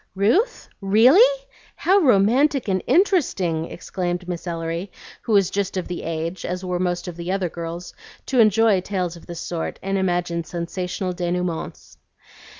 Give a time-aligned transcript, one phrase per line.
[0.15, 0.67] "Ruth?
[0.81, 1.45] Really?
[1.75, 6.79] How romantic and interesting!" exclaimed Miss Ellery, who was just of the age, as were
[6.79, 7.93] most of the other girls,
[8.25, 11.97] to enjoy tales of this sort and imagine sensational denouements.